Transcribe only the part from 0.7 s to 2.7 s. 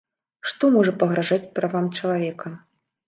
можа пагражаць правам чалавека?